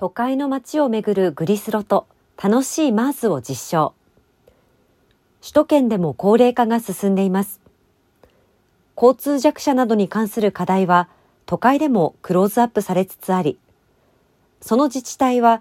[0.00, 2.06] 都会の街をめぐるグリスロと
[2.42, 3.92] 楽しいマースを実証。
[5.42, 7.60] 首都圏でも高齢化が進んでいます。
[8.96, 11.10] 交通弱者などに関する課題は
[11.44, 13.58] 都会でもクローズアップされつつあり、
[14.62, 15.60] その自治体は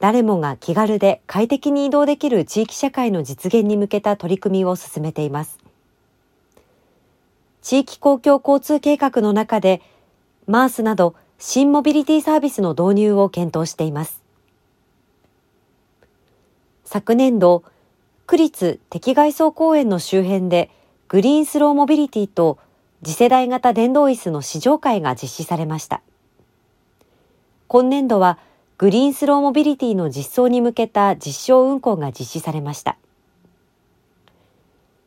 [0.00, 5.58] 誰もが気軽で快適に移動できる地域社会の実現に向けた取り組みを進めています。
[7.60, 9.82] 地域公共交通計画の中で、
[10.46, 11.14] マースなど
[11.46, 14.22] 新モビリティサービスの導入を検討しています。
[16.86, 17.64] 昨年度、
[18.26, 20.70] 区立敵外装公園の周辺で
[21.06, 22.56] グリーンスローモビリティと
[23.04, 26.00] 次世代型電動椅子の試乗会が実施されました。
[27.68, 28.38] 今年度は
[28.78, 32.96] グリーンスローモビリティの実装に向けた実証運行が実施されました。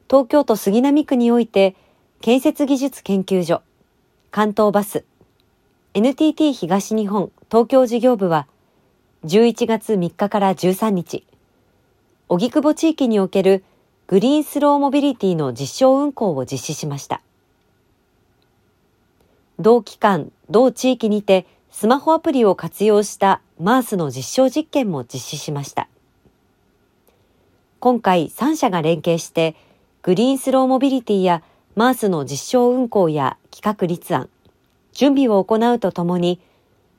[0.08, 1.76] 東京都杉並区において、
[2.22, 3.64] 建設技術研究所、
[4.30, 5.04] 関東バス、
[6.00, 8.46] NTT 東日本東京事業部は、
[9.26, 11.24] 11月3日から13日、
[12.30, 13.64] 荻窪地域における
[14.06, 17.24] グリーンスローモビリティの実証運行を実施しました。
[19.58, 25.88] 同期間、同地域にてスマホアプリを活用したマースの実証実験も実施しました。
[27.80, 29.56] 今回3社が連携して
[30.04, 31.42] グリーンスローモビリティや
[31.74, 34.30] マースの実証運行や企画立案、
[34.98, 36.42] 準備を行うとともに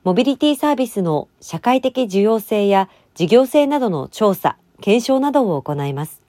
[0.05, 6.21] モビリティサービスの社会的需要性や事業性などの調査、検証などを行います。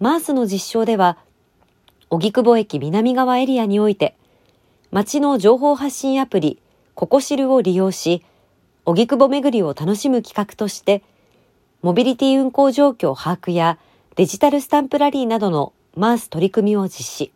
[0.00, 1.18] マースの実証では、
[2.08, 4.16] 荻窪駅南側エリアにおいて、
[4.90, 6.58] 街の情報発信アプリ、
[6.94, 8.24] ココシルを利用し、
[8.86, 11.02] 荻窪巡りを楽しむ企画として、
[11.82, 13.78] モビリティ運行状況把握や
[14.16, 17.32] デジタルスタンプラリーなどのマース取り組みを実施。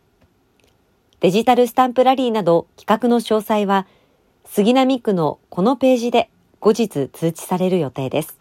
[1.21, 3.87] デジタルスタンプラリーなど企画の詳細は、
[4.45, 6.29] 杉並区のこのページで
[6.61, 8.38] 後日通知される予定です。